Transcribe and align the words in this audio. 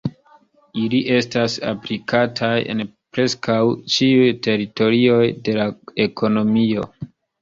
Ili 0.83 1.01
estas 1.17 1.57
aplikataj 1.71 2.55
en 2.75 2.81
preskaŭ 3.17 3.59
ĉiuj 3.97 4.27
teritorioj 4.49 5.23
de 5.49 5.59
la 5.61 5.69
ekonomio. 6.07 6.89